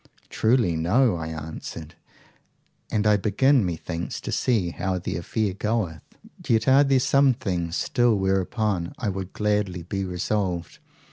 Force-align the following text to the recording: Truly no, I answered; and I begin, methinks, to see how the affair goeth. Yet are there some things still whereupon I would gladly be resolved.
Truly 0.31 0.75
no, 0.75 1.15
I 1.15 1.27
answered; 1.27 1.93
and 2.91 3.05
I 3.05 3.17
begin, 3.17 3.63
methinks, 3.63 4.19
to 4.21 4.31
see 4.31 4.71
how 4.71 4.97
the 4.97 5.15
affair 5.15 5.53
goeth. 5.53 6.01
Yet 6.47 6.67
are 6.67 6.83
there 6.83 6.99
some 6.99 7.35
things 7.35 7.75
still 7.75 8.17
whereupon 8.17 8.95
I 8.97 9.09
would 9.09 9.31
gladly 9.31 9.83
be 9.83 10.03
resolved. 10.03 10.79